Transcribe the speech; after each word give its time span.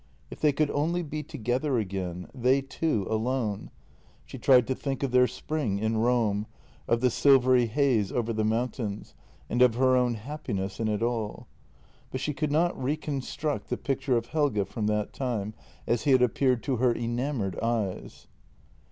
If 0.31 0.39
they 0.41 0.51
could 0.51 0.71
only 0.71 1.03
be 1.03 1.21
together 1.21 1.77
again— 1.77 2.27
they 2.33 2.59
two 2.63 3.05
alone! 3.07 3.69
She 4.25 4.39
tried 4.39 4.65
to 4.65 4.73
think 4.73 5.03
of 5.03 5.11
their 5.11 5.27
spring 5.27 5.77
in 5.77 5.97
Rome, 5.97 6.47
of 6.87 7.01
the 7.01 7.11
silvery 7.11 7.67
haze 7.67 8.11
over 8.11 8.33
the 8.33 8.43
mountains, 8.43 9.13
and 9.47 9.61
of 9.61 9.75
her 9.75 9.95
own 9.95 10.15
happiness 10.15 10.79
in 10.79 10.87
it 10.87 11.03
all. 11.03 11.45
But 12.09 12.19
she 12.19 12.33
could 12.33 12.51
not 12.51 12.75
recon 12.83 13.21
struct 13.21 13.65
the 13.67 13.77
picture 13.77 14.17
of 14.17 14.25
Helge 14.29 14.67
from 14.67 14.87
that 14.87 15.13
time— 15.13 15.53
as 15.85 16.01
he 16.01 16.11
had 16.13 16.23
appeared 16.23 16.63
to 16.63 16.77
her 16.77 16.95
enamoured 16.95 17.59
eyes. 17.59 18.25